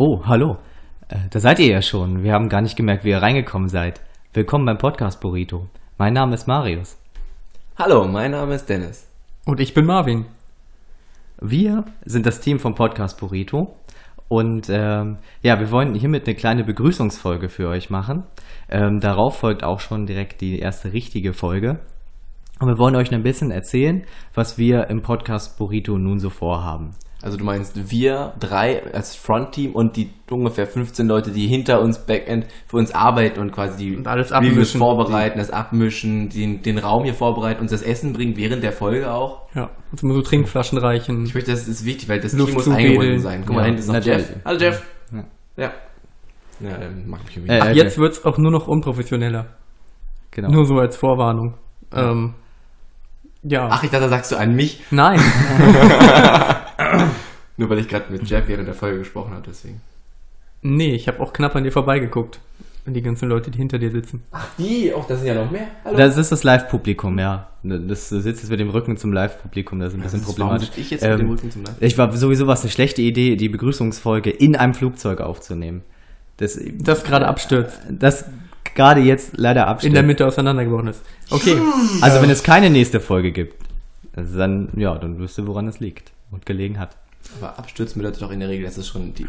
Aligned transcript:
Oh, 0.00 0.22
hallo. 0.26 0.58
Äh, 1.08 1.16
da 1.28 1.40
seid 1.40 1.58
ihr 1.58 1.66
ja 1.66 1.82
schon. 1.82 2.22
Wir 2.22 2.32
haben 2.32 2.48
gar 2.48 2.60
nicht 2.60 2.76
gemerkt, 2.76 3.02
wie 3.02 3.10
ihr 3.10 3.20
reingekommen 3.20 3.68
seid. 3.68 4.00
Willkommen 4.32 4.64
beim 4.64 4.78
Podcast 4.78 5.20
Burrito. 5.20 5.66
Mein 5.98 6.12
Name 6.12 6.36
ist 6.36 6.46
Marius. 6.46 6.96
Hallo, 7.76 8.06
mein 8.06 8.30
Name 8.30 8.54
ist 8.54 8.68
Dennis. 8.68 9.08
Und 9.44 9.58
ich 9.58 9.74
bin 9.74 9.86
Marvin. 9.86 10.26
Wir 11.40 11.84
sind 12.04 12.26
das 12.26 12.38
Team 12.38 12.60
vom 12.60 12.76
Podcast 12.76 13.18
Burrito. 13.18 13.74
Und 14.28 14.68
ähm, 14.70 15.16
ja, 15.42 15.58
wir 15.58 15.72
wollen 15.72 15.96
hiermit 15.96 16.28
eine 16.28 16.36
kleine 16.36 16.62
Begrüßungsfolge 16.62 17.48
für 17.48 17.66
euch 17.66 17.90
machen. 17.90 18.22
Ähm, 18.68 19.00
darauf 19.00 19.40
folgt 19.40 19.64
auch 19.64 19.80
schon 19.80 20.06
direkt 20.06 20.42
die 20.42 20.60
erste 20.60 20.92
richtige 20.92 21.32
Folge. 21.32 21.80
Und 22.60 22.68
wir 22.68 22.78
wollen 22.78 22.94
euch 22.94 23.12
ein 23.12 23.24
bisschen 23.24 23.50
erzählen, 23.50 24.04
was 24.32 24.58
wir 24.58 24.90
im 24.90 25.02
Podcast 25.02 25.58
Burrito 25.58 25.98
nun 25.98 26.20
so 26.20 26.30
vorhaben. 26.30 26.94
Also 27.20 27.36
du 27.36 27.44
meinst 27.44 27.90
wir 27.90 28.34
drei 28.38 28.80
als 28.92 29.16
Frontteam 29.16 29.72
und 29.72 29.96
die 29.96 30.10
ungefähr 30.30 30.68
15 30.68 31.08
Leute, 31.08 31.32
die 31.32 31.48
hinter 31.48 31.80
uns 31.80 31.98
Backend 31.98 32.46
für 32.68 32.76
uns 32.76 32.94
arbeiten 32.94 33.40
und 33.40 33.50
quasi 33.50 33.76
die 33.76 33.96
Und 33.96 34.06
alles 34.06 34.30
abmischen. 34.30 34.78
vorbereiten, 34.78 35.38
das 35.38 35.50
abmischen, 35.50 36.28
den, 36.28 36.62
den 36.62 36.78
Raum 36.78 37.02
hier 37.02 37.14
vorbereiten, 37.14 37.60
uns 37.60 37.72
das 37.72 37.82
Essen 37.82 38.12
bringen 38.12 38.36
während 38.36 38.62
der 38.62 38.70
Folge 38.70 39.10
auch. 39.12 39.48
Ja, 39.54 39.70
uns 39.90 40.02
immer 40.04 40.14
so 40.14 40.22
Trinkflaschen 40.22 40.78
reichen. 40.78 41.24
Ich 41.24 41.34
möchte, 41.34 41.50
das 41.50 41.66
ist 41.66 41.84
wichtig, 41.84 42.08
weil 42.08 42.20
das 42.20 42.34
Luft 42.34 42.50
Team 42.50 42.54
muss 42.54 42.68
eingebunden 42.68 43.18
sein. 43.18 43.42
Guck 43.44 43.56
mal, 43.56 43.62
Ja, 43.62 43.62
da 43.62 43.66
hinten 43.66 43.80
ist 43.80 43.88
noch. 43.88 44.04
Jeff. 44.04 44.36
Hallo 44.44 44.58
Jeff. 44.60 44.82
Ja. 45.12 45.24
Ja. 45.56 45.72
Ja, 46.60 46.78
dann 46.78 47.08
mag 47.08 47.24
mich 47.24 47.36
irgendwie. 47.36 47.52
Äh, 47.52 47.60
okay. 47.62 47.72
jetzt 47.72 47.98
wird's 47.98 48.24
auch 48.24 48.38
nur 48.38 48.52
noch 48.52 48.68
unprofessioneller. 48.68 49.46
Genau. 50.30 50.50
Nur 50.50 50.66
so 50.66 50.74
als 50.78 50.96
Vorwarnung. 50.96 51.54
Ähm, 51.92 52.34
ja. 53.42 53.68
Ach, 53.70 53.82
ich 53.82 53.90
dachte, 53.90 54.04
da 54.04 54.08
sagst 54.08 54.30
du 54.30 54.36
an 54.36 54.54
mich, 54.54 54.84
Nein. 54.92 55.20
nur 57.56 57.70
weil 57.70 57.78
ich 57.78 57.88
gerade 57.88 58.12
mit 58.12 58.28
Jeff 58.28 58.46
während 58.48 58.66
der 58.68 58.74
Folge 58.74 58.98
gesprochen 58.98 59.32
habe, 59.32 59.42
deswegen. 59.46 59.80
nee, 60.62 60.94
ich 60.94 61.08
habe 61.08 61.20
auch 61.20 61.32
knapp 61.32 61.54
an 61.56 61.64
dir 61.64 61.72
vorbeigeguckt. 61.72 62.40
Und 62.86 62.94
die 62.94 63.02
ganzen 63.02 63.28
Leute, 63.28 63.50
die 63.50 63.58
hinter 63.58 63.78
dir 63.78 63.90
sitzen. 63.90 64.22
Die, 64.56 64.94
auch 64.94 65.06
das 65.06 65.18
sind 65.18 65.28
ja 65.28 65.34
noch 65.34 65.50
mehr. 65.50 65.66
Hallo. 65.84 65.98
Das 65.98 66.16
ist 66.16 66.32
das 66.32 66.42
Live-Publikum, 66.42 67.18
ja. 67.18 67.48
Das 67.62 68.08
sitzt 68.08 68.24
jetzt 68.26 68.48
mit 68.48 68.60
dem 68.60 68.70
Rücken 68.70 68.96
zum 68.96 69.12
Live-Publikum, 69.12 69.78
das 69.78 69.92
ist 69.92 69.98
ein 69.98 70.02
bisschen 70.02 70.20
Warum 70.22 70.34
problematisch. 70.36 70.68
sitze 70.68 70.80
ich 70.80 70.90
jetzt 70.92 71.02
mit 71.02 71.10
dem 71.12 71.20
Ähm, 71.20 71.30
Rücken 71.30 71.50
zum 71.50 71.64
Live? 71.64 71.74
Ich 71.80 71.98
war 71.98 72.10
sowieso 72.16 72.46
was 72.46 72.62
eine 72.62 72.70
schlechte 72.70 73.02
Idee, 73.02 73.36
die 73.36 73.50
Begrüßungsfolge 73.50 74.30
in 74.30 74.56
einem 74.56 74.72
Flugzeug 74.72 75.20
aufzunehmen. 75.20 75.82
Das, 76.38 76.58
Das 76.78 77.04
gerade 77.04 77.26
abstürzt. 77.28 77.78
das 77.90 78.24
gerade 78.74 79.02
jetzt 79.02 79.36
leider 79.36 79.66
abstürzt. 79.66 79.88
In 79.88 79.92
der 79.94 80.02
Mitte 80.04 80.26
auseinandergebrochen 80.26 80.88
ist. 80.88 81.02
Okay. 81.28 81.58
Also 82.00 82.22
wenn 82.22 82.30
es 82.30 82.42
keine 82.42 82.70
nächste 82.70 83.00
Folge 83.00 83.32
gibt, 83.32 83.54
also 84.16 84.38
dann 84.38 84.70
ja, 84.76 84.96
dann 84.96 85.18
wüsst 85.18 85.36
ihr, 85.36 85.46
woran 85.46 85.68
es 85.68 85.78
liegt 85.80 86.12
und 86.30 86.46
gelegen 86.46 86.78
hat. 86.78 86.96
Aber 87.40 87.58
abstürzen 87.58 88.00
bedeutet 88.00 88.22
doch 88.22 88.30
in 88.30 88.40
der 88.40 88.48
Regel, 88.48 88.64
dass 88.64 88.76
es 88.78 88.86
schon 88.86 89.12
die, 89.14 89.26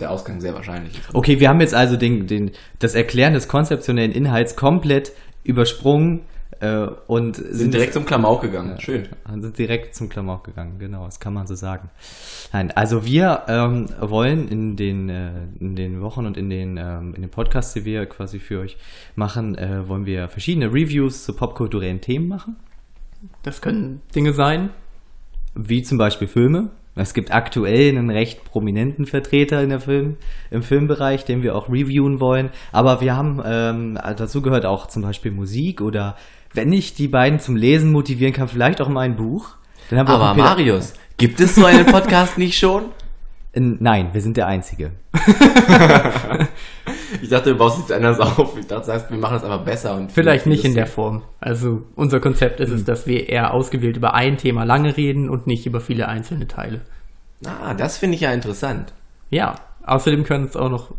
der 0.00 0.10
Ausgang 0.10 0.40
sehr 0.40 0.54
wahrscheinlich 0.54 0.98
ist. 0.98 1.14
Okay, 1.14 1.38
wir 1.40 1.48
haben 1.48 1.60
jetzt 1.60 1.74
also 1.74 1.96
den, 1.96 2.26
den, 2.26 2.52
das 2.78 2.94
Erklären 2.94 3.34
des 3.34 3.48
konzeptionellen 3.48 4.12
Inhalts 4.12 4.56
komplett 4.56 5.12
übersprungen 5.44 6.22
äh, 6.60 6.86
und 7.06 7.36
Sind 7.36 7.74
direkt 7.74 7.92
zum 7.92 8.06
Klamauk 8.06 8.40
gegangen. 8.40 8.80
Schön. 8.80 9.08
Und 9.30 9.42
sind 9.42 9.58
direkt 9.58 9.94
zum 9.94 10.08
Klamauk 10.08 10.44
gegangen, 10.44 10.78
genau, 10.78 11.04
das 11.04 11.20
kann 11.20 11.34
man 11.34 11.46
so 11.46 11.54
sagen. 11.54 11.90
Nein, 12.52 12.70
also 12.70 13.04
wir 13.04 13.42
ähm, 13.48 13.88
wollen 14.00 14.48
in 14.48 14.76
den, 14.76 15.08
äh, 15.10 15.30
in 15.60 15.76
den 15.76 16.00
Wochen 16.00 16.24
und 16.24 16.36
in 16.36 16.48
den, 16.48 16.78
ähm, 16.78 17.14
in 17.14 17.22
den 17.22 17.30
Podcasts, 17.30 17.74
die 17.74 17.84
wir 17.84 18.06
quasi 18.06 18.38
für 18.38 18.60
euch 18.60 18.78
machen, 19.14 19.58
äh, 19.58 19.86
wollen 19.88 20.06
wir 20.06 20.28
verschiedene 20.28 20.68
Reviews 20.68 21.24
zu 21.24 21.34
popkulturellen 21.34 22.00
Themen 22.00 22.28
machen, 22.28 22.56
Das 23.42 23.60
können 23.60 24.00
Dinge 24.14 24.32
sein. 24.32 24.70
Wie 25.56 25.82
zum 25.82 25.98
Beispiel 25.98 26.28
Filme. 26.28 26.70
Es 26.94 27.12
gibt 27.12 27.32
aktuell 27.32 27.90
einen 27.90 28.08
recht 28.08 28.44
prominenten 28.44 29.04
Vertreter 29.04 29.62
in 29.62 29.68
der 29.68 29.80
Film, 29.80 30.16
im 30.50 30.62
Filmbereich, 30.62 31.24
den 31.24 31.42
wir 31.42 31.54
auch 31.54 31.68
reviewen 31.68 32.20
wollen. 32.20 32.50
Aber 32.72 33.02
wir 33.02 33.14
haben, 33.14 33.42
ähm, 33.44 33.98
dazu 34.16 34.40
gehört 34.40 34.64
auch 34.64 34.86
zum 34.86 35.02
Beispiel 35.02 35.30
Musik 35.30 35.82
oder 35.82 36.16
wenn 36.54 36.72
ich 36.72 36.94
die 36.94 37.08
beiden 37.08 37.38
zum 37.38 37.54
Lesen 37.54 37.92
motivieren 37.92 38.32
kann, 38.32 38.48
vielleicht 38.48 38.80
auch 38.80 38.88
mal 38.88 39.02
ein 39.02 39.16
Buch. 39.16 39.56
Aber 39.90 40.34
Marius, 40.34 40.94
gibt 41.18 41.38
es 41.40 41.54
so 41.54 41.66
einen 41.66 41.84
Podcast 41.84 42.38
nicht 42.38 42.58
schon? 42.58 42.84
Nein, 43.54 44.10
wir 44.12 44.20
sind 44.20 44.36
der 44.36 44.46
Einzige. 44.46 44.92
Ich 47.22 47.28
dachte, 47.28 47.50
du 47.50 47.56
baust 47.56 47.78
jetzt 47.78 47.92
anders 47.92 48.20
auf. 48.38 48.56
Ich 48.58 48.66
dachte, 48.66 48.86
sagst, 48.86 49.10
wir 49.10 49.18
machen 49.18 49.34
das 49.34 49.44
einfach 49.44 49.64
besser. 49.64 49.96
Und 49.96 50.12
Vielleicht 50.12 50.46
nicht 50.46 50.64
in 50.64 50.74
der 50.74 50.86
Form. 50.86 51.22
Also 51.40 51.82
unser 51.94 52.20
Konzept 52.20 52.60
ist 52.60 52.70
es, 52.70 52.84
dass 52.84 53.06
wir 53.06 53.28
eher 53.28 53.54
ausgewählt 53.54 53.96
über 53.96 54.14
ein 54.14 54.36
Thema 54.38 54.64
lange 54.64 54.96
reden 54.96 55.28
und 55.28 55.46
nicht 55.46 55.66
über 55.66 55.80
viele 55.80 56.08
einzelne 56.08 56.46
Teile. 56.46 56.82
Ah, 57.44 57.74
das 57.74 57.98
finde 57.98 58.14
ich 58.14 58.22
ja 58.22 58.32
interessant. 58.32 58.92
Ja, 59.30 59.56
außerdem 59.84 60.24
können 60.24 60.46
es 60.46 60.56
auch 60.56 60.70
noch 60.70 60.94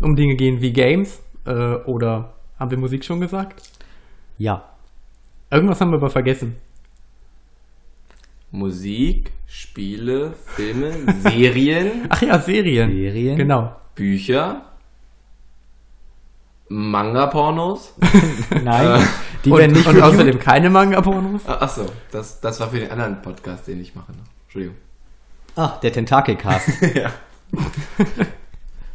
um 0.00 0.16
Dinge 0.16 0.36
gehen 0.36 0.60
wie 0.60 0.72
Games 0.72 1.20
äh, 1.46 1.52
oder 1.52 2.34
haben 2.58 2.70
wir 2.70 2.78
Musik 2.78 3.04
schon 3.04 3.20
gesagt? 3.20 3.62
Ja. 4.38 4.64
Irgendwas 5.50 5.80
haben 5.80 5.90
wir 5.90 5.96
aber 5.96 6.10
vergessen. 6.10 6.56
Musik, 8.50 9.32
Spiele, 9.46 10.32
Filme, 10.44 10.92
Serien, 11.20 12.06
Ach 12.08 12.22
ja, 12.22 12.38
Serien. 12.38 12.90
Serien? 12.90 13.36
Genau. 13.36 13.74
Bücher, 13.94 14.62
Manga-Pornos. 16.72 17.94
Nein, 18.62 19.04
die 19.44 19.50
und 19.50 19.58
werden 19.58 19.72
nicht 19.72 19.86
und 19.88 19.96
reviewed. 19.96 20.14
außerdem 20.14 20.38
keine 20.38 20.70
Manga-Pornos. 20.70 21.42
Ah, 21.46 21.54
Achso, 21.62 21.86
das, 22.12 22.40
das 22.40 22.60
war 22.60 22.68
für 22.70 22.78
den 22.78 22.92
anderen 22.92 23.20
Podcast, 23.22 23.66
den 23.66 23.80
ich 23.80 23.92
mache. 23.96 24.12
Entschuldigung. 24.44 24.76
Ah, 25.56 25.78
der 25.82 25.92
Tentakelcast. 25.92 26.68
ja. 26.94 27.10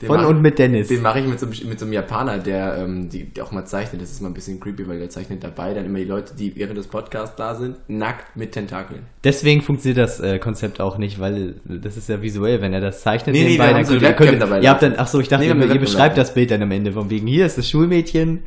Den 0.06 0.08
Von 0.08 0.22
mach- 0.22 0.30
und 0.30 0.42
mit 0.42 0.58
Dennis. 0.60 0.88
Den 0.88 1.02
mache 1.02 1.20
ich 1.20 1.28
mit 1.28 1.40
so, 1.40 1.46
einem- 1.48 1.70
mit 1.70 1.80
so 1.80 1.86
einem 1.86 1.94
Japaner, 1.94 2.38
der, 2.38 2.78
ähm, 2.78 3.10
die, 3.10 3.24
der 3.26 3.44
auch 3.44 3.52
mal 3.52 3.66
zeichnet. 3.66 4.02
Das 4.02 4.12
ist 4.12 4.22
mal 4.22 4.30
ein 4.30 4.34
bisschen 4.34 4.60
creepy, 4.60 4.88
weil 4.88 5.00
der 5.00 5.10
zeichnet 5.10 5.44
dabei 5.44 5.74
dann 5.74 5.86
immer 5.86 5.98
die 6.00 6.06
Leute, 6.06 6.34
die 6.36 6.56
während 6.56 6.78
des 6.78 6.88
Podcasts 6.88 7.36
da 7.36 7.56
sind, 7.56 7.76
nackt 7.88 8.36
mit 8.38 8.52
Tentakeln. 8.52 9.02
Deswegen 9.24 9.62
funktioniert 9.62 9.98
das 9.98 10.20
äh, 10.20 10.40
Konzept 10.40 10.80
auch 10.80 10.98
nicht, 10.98 11.20
weil 11.20 11.56
das 11.66 11.98
ist 11.98 12.08
ja 12.10 12.22
visuell, 12.22 12.62
wenn 12.62 12.72
er 12.74 12.82
das 12.82 13.02
zeichnet. 13.02 13.36
Nee, 13.36 13.42
nee, 13.42 13.48
nebenbei, 13.50 13.68
wir 13.70 13.74
dann 13.74 13.86
so 13.86 13.98
könnt 14.00 14.18
könnt- 14.18 14.42
dabei 14.42 14.62
Ihr 14.62 14.70
habt 14.70 14.82
dann, 14.84 14.94
ach 14.98 15.08
so, 15.08 15.20
ich 15.20 15.28
dachte, 15.28 15.46
Nee, 15.54 15.66
ihr, 15.66 15.74
ihr 15.74 15.80
beschreibt 15.80 16.18
das 16.18 16.34
Bild 16.34 16.52
dann 16.52 16.62
am 16.62 16.72
Ende 16.72 16.92
von 16.92 17.10
wegen, 17.10 17.28
hier 17.28 17.46
ist 17.46 17.58
das 17.58 17.70
Schulmädchen. 17.70 18.44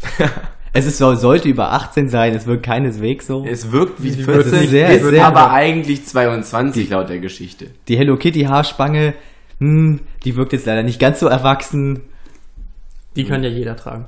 es 0.72 0.86
ist, 0.86 0.98
so- 0.98 1.14
sollte 1.14 1.48
über 1.48 1.72
18 1.72 2.08
sein, 2.08 2.34
es 2.34 2.46
wirkt 2.46 2.64
keineswegs 2.64 3.26
so. 3.26 3.44
Es 3.44 3.72
wirkt 3.72 4.02
wie 4.02 4.10
Sie 4.10 4.26
wird 4.26 4.44
14, 4.44 4.68
sehr, 4.68 4.90
ist 4.90 5.04
sehr- 5.04 5.26
aber 5.26 5.50
eigentlich 5.50 6.04
22 6.06 6.90
laut 6.90 7.08
der 7.08 7.18
Geschichte. 7.18 7.66
Die 7.88 7.96
Hello 7.96 8.16
Kitty 8.16 8.42
Haarspange, 8.42 9.14
hm, 9.60 10.00
die 10.24 10.36
wirkt 10.36 10.52
jetzt 10.52 10.66
leider 10.66 10.82
nicht 10.82 10.98
ganz 10.98 11.20
so 11.20 11.26
erwachsen. 11.28 12.00
Die 13.16 13.24
kann 13.24 13.42
ja 13.42 13.48
jeder 13.50 13.76
tragen. 13.76 14.06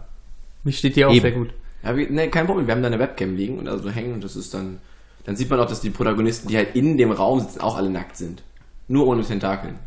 Mich 0.64 0.78
steht 0.78 0.96
die 0.96 1.04
auch 1.04 1.12
Eben. 1.12 1.20
sehr 1.20 1.32
gut. 1.32 1.50
Ja, 1.82 1.96
wir, 1.96 2.10
nee, 2.10 2.28
kein 2.28 2.46
Problem, 2.46 2.66
wir 2.66 2.74
haben 2.74 2.82
da 2.82 2.88
eine 2.88 2.98
Webcam 2.98 3.34
liegen 3.34 3.58
und 3.58 3.68
also 3.68 3.90
hängen 3.90 4.14
und 4.14 4.22
das 4.24 4.36
ist 4.36 4.54
dann, 4.54 4.78
dann 5.24 5.34
sieht 5.36 5.50
man 5.50 5.58
auch, 5.60 5.66
dass 5.66 5.80
die 5.80 5.90
Protagonisten, 5.90 6.48
die 6.48 6.56
halt 6.56 6.74
in 6.76 6.96
dem 6.96 7.10
Raum 7.10 7.40
sitzen, 7.40 7.60
auch 7.60 7.76
alle 7.76 7.90
nackt 7.90 8.16
sind. 8.16 8.42
Nur 8.88 9.06
ohne 9.06 9.22
Tentakeln. 9.22 9.78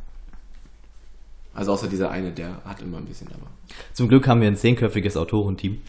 Also 1.53 1.71
außer 1.71 1.87
dieser 1.87 2.11
eine, 2.11 2.31
der 2.31 2.61
hat 2.65 2.81
immer 2.81 2.97
ein 2.97 3.05
bisschen, 3.05 3.27
aber. 3.29 3.47
Zum 3.93 4.09
Glück 4.09 4.27
haben 4.27 4.41
wir 4.41 4.47
ein 4.47 4.57
zehnköpfiges 4.57 5.15
Autorenteam. 5.15 5.79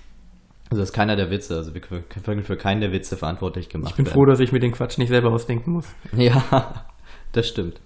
Also 0.70 0.81
das 0.81 0.91
ist 0.91 0.94
keiner 0.94 1.16
der 1.16 1.31
Witze, 1.31 1.56
also 1.56 1.75
wir 1.75 1.81
können 1.81 2.43
für 2.43 2.56
keinen 2.56 2.81
der 2.81 2.93
Witze 2.93 3.16
verantwortlich 3.16 3.69
gemacht 3.69 3.91
Ich 3.91 3.97
bin 3.97 4.06
werden. 4.06 4.14
froh, 4.14 4.25
dass 4.26 4.41
ich 4.41 4.53
mir 4.53 4.58
den 4.60 4.72
Quatsch 4.72 4.98
nicht 4.98 5.08
selber 5.08 5.31
ausdenken 5.32 5.72
muss. 5.72 5.87
Ja, 6.17 6.87
das 7.32 7.49
stimmt. 7.49 7.81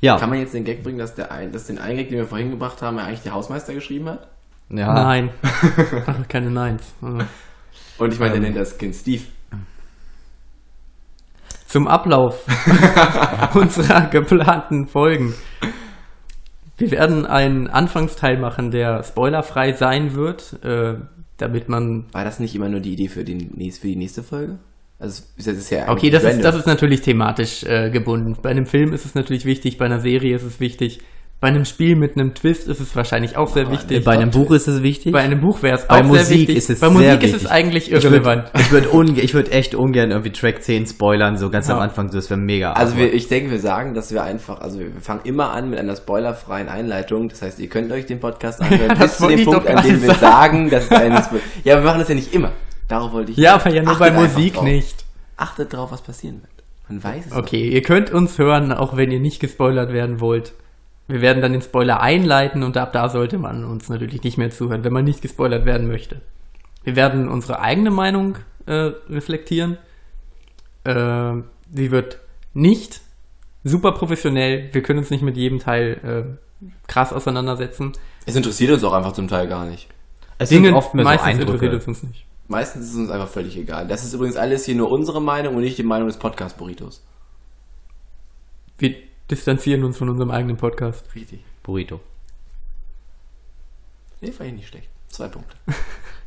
Ja, 0.00 0.16
Kann 0.18 0.30
man 0.30 0.38
jetzt 0.38 0.52
den 0.54 0.64
Gag 0.64 0.82
bringen, 0.82 0.98
dass, 0.98 1.14
der 1.14 1.32
ein, 1.32 1.52
dass 1.52 1.64
den 1.66 1.78
einen 1.78 1.96
Gag, 1.96 2.08
den 2.10 2.18
wir 2.18 2.26
vorhin 2.26 2.50
gebracht 2.50 2.82
haben, 2.82 2.98
ja 2.98 3.04
eigentlich 3.04 3.22
der 3.22 3.32
Hausmeister 3.32 3.72
geschrieben 3.74 4.08
hat? 4.08 4.28
ja. 4.68 4.92
Nein. 4.92 5.30
Keine 6.28 6.50
Neins. 6.50 6.94
Äh. 7.02 7.24
Und 7.98 8.12
ich 8.12 8.18
meine, 8.18 8.34
Ähm. 8.34 8.40
der 8.42 8.50
nennt 8.50 8.56
das 8.56 8.76
Kind 8.78 8.94
Steve. 8.94 9.22
Zum 11.66 11.88
Ablauf 11.88 12.44
unserer 13.54 14.08
geplanten 14.08 14.86
Folgen. 14.86 15.34
Wir 16.78 16.90
werden 16.90 17.26
einen 17.26 17.68
Anfangsteil 17.68 18.38
machen, 18.38 18.70
der 18.70 19.02
spoilerfrei 19.02 19.72
sein 19.72 20.14
wird, 20.14 20.62
äh, 20.62 20.94
damit 21.38 21.68
man. 21.68 22.04
War 22.12 22.24
das 22.24 22.38
nicht 22.38 22.54
immer 22.54 22.68
nur 22.68 22.80
die 22.80 22.92
Idee 22.92 23.08
für, 23.08 23.24
den, 23.24 23.50
für 23.72 23.86
die 23.88 23.96
nächste 23.96 24.22
Folge? 24.22 24.58
Also, 24.98 25.22
das 25.36 25.46
ist 25.46 25.70
ja 25.70 25.88
Okay, 25.90 26.08
das 26.10 26.24
ist, 26.24 26.42
das 26.42 26.56
ist 26.56 26.66
natürlich 26.66 27.02
thematisch 27.02 27.62
äh, 27.64 27.90
gebunden. 27.90 28.34
Bei 28.42 28.50
einem 28.50 28.64
Film 28.64 28.92
ist 28.92 29.04
es 29.04 29.14
natürlich 29.14 29.44
wichtig, 29.44 29.76
bei 29.76 29.84
einer 29.84 30.00
Serie 30.00 30.34
ist 30.34 30.42
es 30.42 30.58
wichtig, 30.58 31.00
bei 31.38 31.48
einem 31.48 31.66
Spiel 31.66 31.96
mit 31.96 32.16
einem 32.16 32.32
Twist 32.32 32.66
ist 32.66 32.80
es 32.80 32.96
wahrscheinlich 32.96 33.36
auch 33.36 33.48
sehr 33.48 33.64
Aber 33.66 33.72
wichtig. 33.72 34.02
Bei 34.04 34.12
einem 34.12 34.30
Buch 34.30 34.50
ist 34.52 34.68
es 34.68 34.82
wichtig. 34.82 35.12
Bei 35.12 35.20
einem 35.20 35.38
Buch 35.42 35.62
wäre 35.62 35.74
es 35.74 35.84
auch 35.84 35.88
Bei 35.90 35.96
sehr 35.98 36.04
Musik 36.06 36.38
wichtig. 36.38 36.56
ist 36.56 36.70
es 36.70 36.80
Bei 36.80 36.86
sehr 36.88 36.94
Musik 36.94 37.12
ist 37.12 37.22
wichtig. 37.24 37.42
es 37.42 37.46
eigentlich 37.46 37.92
Ich 37.92 38.04
irrelevant. 38.04 38.44
würde 38.54 38.58
ich 38.58 38.72
würd 38.72 38.86
unge 38.86 39.20
ich 39.20 39.34
würd 39.34 39.52
echt 39.52 39.74
ungern 39.74 40.12
irgendwie 40.12 40.32
Track 40.32 40.62
10 40.62 40.86
spoilern, 40.86 41.36
so 41.36 41.50
ganz 41.50 41.68
Ja. 41.68 41.74
am 41.74 41.80
Anfang, 41.80 42.08
so 42.10 42.16
das 42.16 42.30
wäre 42.30 42.40
mega. 42.40 42.72
Also 42.72 42.96
wir, 42.96 43.12
ich 43.12 43.28
denke, 43.28 43.50
wir 43.50 43.58
sagen, 43.58 43.92
dass 43.92 44.14
wir 44.14 44.22
einfach, 44.22 44.62
also 44.62 44.78
wir 44.80 44.90
fangen 45.02 45.20
immer 45.24 45.50
an 45.52 45.68
mit 45.68 45.78
einer 45.78 45.94
spoilerfreien 45.94 46.70
Einleitung. 46.70 47.28
Das 47.28 47.42
heißt, 47.42 47.58
ihr 47.60 47.68
könnt 47.68 47.92
euch 47.92 48.06
den 48.06 48.18
Podcast 48.18 48.62
anhören 48.62 48.80
Ja, 48.88 48.94
bis 48.94 48.98
das 48.98 49.18
zu 49.18 49.28
dem 49.28 49.44
Punkt, 49.44 49.66
an 49.68 49.84
dem 49.86 50.02
wir 50.02 50.14
sagen, 50.14 50.70
dass 50.70 50.84
es 50.86 50.90
ein 50.92 51.12
Ja, 51.64 51.76
wir 51.76 51.82
machen 51.84 51.98
das 51.98 52.08
ja 52.08 52.14
nicht 52.14 52.32
immer. 52.32 52.52
Darauf 52.88 53.12
wollte 53.12 53.32
ich. 53.32 53.38
Ja, 53.38 53.54
aber 53.54 53.70
ja 53.70 53.82
nur 53.82 53.98
bei 53.98 54.10
Musik 54.10 54.54
drauf. 54.54 54.64
nicht. 54.64 55.04
Achtet 55.36 55.72
drauf, 55.72 55.92
was 55.92 56.02
passieren 56.02 56.42
wird. 56.42 56.50
Man 56.88 57.02
weiß 57.02 57.26
es 57.26 57.32
Okay, 57.32 57.68
ihr 57.68 57.82
könnt 57.82 58.10
uns 58.10 58.38
hören, 58.38 58.72
auch 58.72 58.96
wenn 58.96 59.10
ihr 59.10 59.20
nicht 59.20 59.40
gespoilert 59.40 59.92
werden 59.92 60.20
wollt. 60.20 60.52
Wir 61.08 61.20
werden 61.20 61.40
dann 61.42 61.52
den 61.52 61.62
Spoiler 61.62 62.00
einleiten 62.00 62.62
und 62.62 62.76
ab 62.76 62.92
da 62.92 63.08
sollte 63.08 63.38
man 63.38 63.64
uns 63.64 63.88
natürlich 63.88 64.22
nicht 64.22 64.38
mehr 64.38 64.50
zuhören, 64.50 64.82
wenn 64.84 64.92
man 64.92 65.04
nicht 65.04 65.22
gespoilert 65.22 65.64
werden 65.64 65.86
möchte. 65.86 66.20
Wir 66.84 66.96
werden 66.96 67.28
unsere 67.28 67.60
eigene 67.60 67.90
Meinung 67.90 68.36
äh, 68.66 68.92
reflektieren. 69.08 69.78
Äh, 70.84 71.34
sie 71.72 71.90
wird 71.90 72.18
nicht 72.54 73.00
super 73.62 73.92
professionell. 73.92 74.68
Wir 74.72 74.82
können 74.82 75.00
uns 75.00 75.10
nicht 75.10 75.22
mit 75.22 75.36
jedem 75.36 75.58
Teil 75.58 76.38
äh, 76.62 76.66
krass 76.88 77.12
auseinandersetzen. 77.12 77.92
Es 78.24 78.34
interessiert 78.34 78.72
uns 78.72 78.82
auch 78.84 78.92
einfach 78.92 79.12
zum 79.12 79.28
Teil 79.28 79.46
gar 79.48 79.66
nicht. 79.66 79.88
Es 80.38 80.48
Dinge, 80.48 80.68
sind 80.68 80.74
oft 80.74 80.94
mehr 80.94 81.04
so 81.04 81.08
meistens 81.08 81.38
interessiert 81.38 81.62
Eindrücke. 81.62 81.76
es 81.76 81.88
uns 81.88 82.02
nicht. 82.02 82.26
Meistens 82.48 82.84
ist 82.86 82.90
es 82.92 82.96
uns 82.96 83.10
einfach 83.10 83.28
völlig 83.28 83.56
egal. 83.56 83.88
Das 83.88 84.04
ist 84.04 84.12
übrigens 84.12 84.36
alles 84.36 84.64
hier 84.64 84.74
nur 84.76 84.90
unsere 84.90 85.20
Meinung 85.20 85.56
und 85.56 85.62
nicht 85.62 85.78
die 85.78 85.82
Meinung 85.82 86.06
des 86.08 86.16
Podcast-Burritos. 86.16 87.02
Wir 88.78 88.94
distanzieren 89.30 89.82
uns 89.84 89.98
von 89.98 90.08
unserem 90.08 90.30
eigenen 90.30 90.56
Podcast. 90.56 91.04
Richtig. 91.14 91.40
Burrito. 91.62 92.00
Nee, 94.20 94.32
fand 94.32 94.50
ich 94.50 94.56
nicht 94.56 94.68
schlecht. 94.68 94.88
Zwei 95.08 95.28
Punkte. 95.28 95.56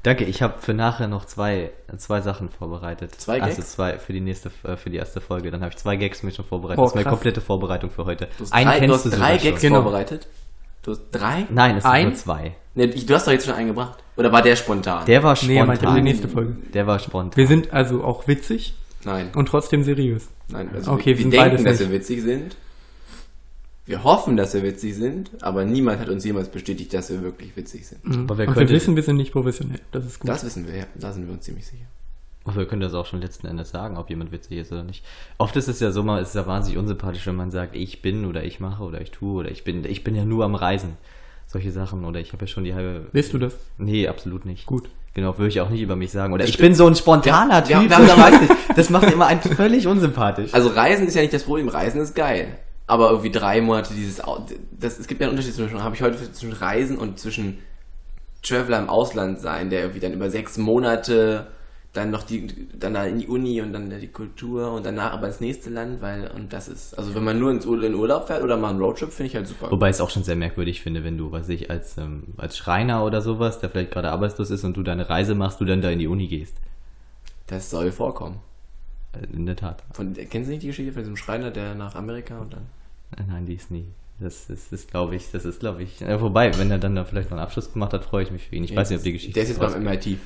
Danke, 0.04 0.24
ich 0.26 0.42
habe 0.42 0.60
für 0.60 0.74
nachher 0.74 1.08
noch 1.08 1.26
zwei, 1.26 1.72
zwei 1.98 2.22
Sachen 2.22 2.50
vorbereitet. 2.50 3.14
Zwei 3.16 3.42
Also 3.42 3.58
Gags? 3.58 3.72
zwei 3.74 3.98
für 4.00 4.14
die 4.14 4.22
nächste, 4.22 4.52
äh, 4.64 4.78
für 4.78 4.90
die 4.90 4.98
erste 4.98 5.20
Folge. 5.22 5.52
Dann 5.52 5.62
habe 5.62 5.72
ich 5.72 5.78
zwei 5.78 5.96
Gags 5.98 6.24
mir 6.24 6.32
schon 6.32 6.46
vorbereitet. 6.46 6.80
Oh, 6.80 6.84
das 6.84 6.92
ist 6.92 6.96
meine 6.96 7.10
komplette 7.10 7.42
Vorbereitung 7.42 7.90
für 7.90 8.06
heute. 8.06 8.28
Du 8.38 8.44
hast 8.44 8.54
Einen 8.54 8.70
drei, 8.70 8.80
du 8.80 8.86
kennst 8.88 8.96
hast 8.96 9.06
du 9.06 9.10
drei 9.10 9.18
sogar 9.38 9.52
Gags 9.52 9.62
schon. 9.62 9.70
Genau. 9.70 9.82
vorbereitet. 9.84 10.28
Du 10.84 10.92
hast 10.92 11.02
drei? 11.12 11.46
Nein, 11.50 11.78
es 11.78 11.84
sind 11.84 11.92
Ein? 11.92 12.06
nur 12.08 12.14
zwei. 12.16 12.56
Nee, 12.80 12.86
ich, 12.94 13.06
du 13.06 13.14
hast 13.14 13.28
doch 13.28 13.32
jetzt 13.32 13.46
schon 13.46 13.54
einen 13.56 13.68
gebracht. 13.68 13.98
Oder 14.16 14.32
war 14.32 14.42
der 14.42 14.56
spontan? 14.56 15.06
Der 15.06 15.22
war 15.24 15.38
Nee, 15.46 15.60
meinte 15.60 15.76
spontan. 15.84 15.96
die 15.96 16.02
nächste 16.02 16.28
Folge. 16.28 16.56
Der 16.74 16.88
war 16.88 16.98
spontan. 17.00 17.36
Wir 17.38 17.48
sind 17.48 17.74
also 17.74 18.04
auch 18.04 18.28
witzig 18.28 18.74
Nein. 19.04 19.30
und 19.36 19.48
trotzdem 19.48 19.84
seriös. 19.84 20.28
Nein, 20.48 20.70
also 20.74 20.92
Okay, 20.94 21.06
wir 21.06 21.06
wir, 21.06 21.18
wir 21.18 21.22
sind 21.24 21.34
denken, 21.34 21.46
beides 21.50 21.64
dass 21.64 21.80
nicht. 21.80 21.90
wir 21.90 21.96
witzig 22.00 22.22
sind. 22.24 22.56
Wir 23.86 24.04
hoffen, 24.04 24.38
dass 24.38 24.54
wir 24.54 24.62
witzig 24.64 24.96
sind, 24.96 25.32
aber 25.42 25.66
niemand 25.66 26.00
hat 26.00 26.10
uns 26.10 26.24
jemals 26.24 26.50
bestätigt, 26.50 26.94
dass 26.94 27.10
wir 27.10 27.24
wirklich 27.24 27.56
witzig 27.58 27.88
sind. 27.88 28.00
Aber 28.06 28.38
wer 28.38 28.48
und 28.48 28.54
wir 28.56 28.60
könnte- 28.62 28.74
wissen, 28.74 28.96
wir 28.96 29.04
sind 29.04 29.18
nicht 29.18 29.32
professionell. 29.32 29.80
Das 29.92 30.06
ist 30.06 30.20
gut. 30.20 30.30
Das 30.30 30.44
wissen 30.46 30.68
wir, 30.68 30.76
ja. 30.78 30.86
Da 30.96 31.12
sind 31.12 31.26
wir 31.28 31.34
uns 31.34 31.44
ziemlich 31.44 31.66
sicher. 31.66 31.86
Aber 32.46 32.56
wir 32.58 32.66
können 32.68 32.82
das 32.82 32.94
auch 32.94 33.06
schon 33.06 33.20
letzten 33.22 33.48
Endes 33.48 33.72
sagen, 33.72 33.98
ob 33.98 34.10
jemand 34.10 34.32
witzig 34.32 34.58
ist 34.60 34.72
oder 34.72 34.84
nicht. 34.84 35.04
Oft 35.38 35.56
ist 35.56 35.68
es 35.68 35.80
ja 35.80 35.92
so, 35.92 36.04
man 36.04 36.22
ist 36.22 36.36
ja 36.36 36.46
wahnsinnig 36.48 36.78
unsympathisch, 36.80 37.26
wenn 37.28 37.36
man 37.36 37.52
sagt, 37.52 37.76
ich 37.76 38.02
bin 38.02 38.26
oder 38.26 38.44
ich 38.44 38.60
mache 38.60 38.84
oder 38.84 39.02
ich 39.02 39.12
tue 39.12 39.40
oder 39.42 39.52
ich 39.52 39.64
bin, 39.64 39.84
ich 39.86 40.04
bin 40.04 40.16
ja 40.16 40.24
nur 40.24 40.46
am 40.46 40.56
Reisen. 40.56 40.98
Solche 41.52 41.72
Sachen 41.72 42.06
oder 42.06 42.20
ich 42.20 42.32
habe 42.32 42.46
ja 42.46 42.48
schon 42.48 42.64
die 42.64 42.76
halbe. 42.76 43.08
Bist 43.12 43.34
du 43.34 43.40
das? 43.40 43.54
Nee, 43.80 44.08
absolut 44.08 44.46
nicht. 44.46 44.66
Gut. 44.68 44.88
Genau, 45.16 45.36
würde 45.40 45.50
ich 45.50 45.60
auch 45.62 45.70
nicht 45.70 45.82
über 45.82 45.96
mich 45.96 46.12
sagen. 46.12 46.32
Oder 46.32 46.46
ich 46.46 46.58
bin 46.60 46.76
so 46.76 46.86
ein 46.86 46.94
spontaner 46.96 47.68
wir- 47.68 47.80
Typ. 47.80 47.90
ich 47.92 47.98
da- 47.98 48.18
weiß 48.18 48.42
nicht. 48.42 48.54
Das 48.76 48.90
macht 48.92 49.12
immer 49.12 49.26
einen 49.26 49.42
völlig 49.42 49.88
unsympathisch. 49.88 50.54
Also 50.54 50.70
Reisen 50.70 51.08
ist 51.08 51.16
ja 51.16 51.22
nicht 51.22 51.34
das 51.34 51.44
Problem, 51.44 51.68
Reisen 51.68 52.00
ist 52.02 52.14
geil. 52.16 52.60
Aber 52.86 53.10
irgendwie 53.10 53.32
drei 53.32 53.62
Monate 53.62 53.94
dieses, 53.96 54.22
das, 54.80 55.00
es 55.00 55.08
gibt 55.08 55.22
ja 55.22 55.28
einen 55.28 55.32
Unterschied 55.36 55.56
zwischen, 55.56 55.84
habe 55.84 55.96
ich 55.96 56.02
heute 56.04 56.32
zwischen 56.32 56.54
Reisen 56.54 56.98
und 56.98 57.20
zwischen 57.20 57.58
Traveler 58.44 58.80
im 58.80 58.90
Ausland 58.90 59.40
sein, 59.40 59.70
der 59.72 59.82
irgendwie 59.82 60.00
dann 60.00 60.14
über 60.14 60.30
sechs 60.30 60.58
Monate 60.58 61.48
dann 61.94 62.12
noch 62.12 62.24
die, 62.24 62.68
dann 62.78 62.94
da 62.94 63.06
in 63.06 63.18
die 63.18 63.28
Uni 63.28 63.62
und 63.62 63.74
dann 63.74 63.90
die 63.90 64.08
Kultur 64.08 64.72
und 64.74 64.86
danach 64.86 65.14
aber 65.14 65.28
ins 65.28 65.40
nächste 65.40 65.72
Land, 65.72 66.02
weil, 66.02 66.30
und 66.36 66.54
das 66.54 66.68
ist, 66.68 66.94
also 66.94 67.16
wenn 67.16 67.24
man 67.24 67.40
nur 67.40 67.50
ins 67.50 67.66
in 67.66 67.96
Urlaub 67.96 68.28
fährt 68.28 68.44
oder 68.44 68.58
mal 68.58 68.70
einen 68.70 68.80
Roadtrip, 68.80 69.12
finde 69.12 69.30
ich 69.30 69.36
halt 69.36 69.48
super. 69.48 69.72
Wobei 69.72 69.90
ich 69.90 69.96
es 69.96 70.02
auch 70.02 70.12
schon 70.12 70.24
sehr 70.24 70.36
merkwürdig 70.36 70.82
finde, 70.82 71.04
wenn 71.04 71.18
du, 71.18 71.32
weiß 71.32 71.50
ich, 71.50 71.72
als, 71.72 71.98
ähm, 71.98 72.26
als 72.38 72.58
Schreiner 72.58 73.04
oder 73.04 73.22
sowas, 73.22 73.60
der 73.60 73.72
vielleicht 73.72 73.92
gerade 73.92 74.12
arbeitslos 74.12 74.52
ist 74.52 74.64
und 74.64 74.78
du 74.78 74.84
deine 74.84 75.10
Reise 75.10 75.34
machst, 75.34 75.60
du 75.62 75.66
dann 75.66 75.82
da 75.82 75.90
in 75.90 76.00
die 76.00 76.08
Uni 76.08 76.28
gehst. 76.28 76.56
Das 77.48 77.72
soll 77.72 77.92
vorkommen. 77.92 78.40
Äh, 79.14 79.26
In 79.36 79.48
der 79.48 79.56
Tat. 79.56 79.84
Von, 79.94 80.14
kennst 80.14 80.48
du 80.48 80.52
nicht 80.52 80.62
die 80.62 80.68
Geschichte 80.68 80.94
von 80.94 81.02
diesem 81.02 81.18
Schreiner, 81.18 81.50
der 81.50 81.74
nach 81.74 81.96
Amerika 81.96 82.38
und 82.40 82.54
dann 82.54 82.68
Äh, 83.18 83.24
Nein, 83.28 83.48
die 83.48 83.56
ist 83.56 83.72
nie. 83.72 83.86
Das 84.20 84.50
ist, 84.50 84.72
ist 84.74 84.92
glaube 84.92 85.16
ich, 85.16 85.32
das 85.32 85.46
ist, 85.46 85.62
glaube 85.62 85.82
ich. 85.82 86.02
Äh, 86.02 86.22
wobei, 86.22 86.56
wenn 86.58 86.70
er 86.70 86.78
dann 86.78 86.94
da 86.96 87.06
vielleicht 87.06 87.32
noch 87.32 87.38
einen 87.38 87.44
Abschluss 87.44 87.74
gemacht 87.74 87.94
hat, 87.94 88.06
freue 88.06 88.24
ich 88.24 88.32
mich 88.32 88.48
für 88.48 88.56
ihn. 88.56 88.64
Ich 88.66 88.76
weiß 88.76 88.90
nicht, 88.90 89.00
ob 89.00 89.04
die 89.04 89.14
Geschichte. 89.14 89.34
Der 89.34 89.44
ist 89.44 89.50
jetzt 89.50 89.60
beim 89.60 89.82
MIT. 89.84 90.18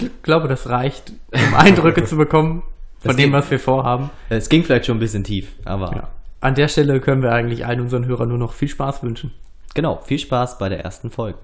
Ich 0.00 0.22
glaube, 0.22 0.48
das 0.48 0.68
reicht, 0.68 1.12
um 1.32 1.54
Eindrücke 1.54 2.04
zu 2.06 2.16
bekommen 2.16 2.62
von 3.00 3.08
Das 3.10 3.16
dem, 3.16 3.30
geht- 3.30 3.32
was 3.32 3.50
wir 3.50 3.58
vorhaben. 3.60 4.10
Es 4.28 4.48
ging 4.48 4.64
vielleicht 4.64 4.86
schon 4.86 4.96
ein 4.96 5.00
bisschen 5.00 5.24
tief, 5.24 5.48
aber 5.64 5.94
Ja. 5.94 6.08
An 6.40 6.54
der 6.56 6.66
Stelle 6.68 6.98
können 7.00 7.22
wir 7.22 7.32
eigentlich 7.32 7.66
allen 7.66 7.80
unseren 7.80 8.04
Hörern 8.06 8.28
nur 8.28 8.38
noch 8.38 8.52
viel 8.52 8.68
Spaß 8.68 9.02
wünschen. 9.04 9.32
genau. 9.74 10.00
Viel 10.04 10.18
Spaß 10.18 10.58
bei 10.58 10.68
der 10.68 10.80
ersten 10.84 11.10
Folge. 11.10 11.38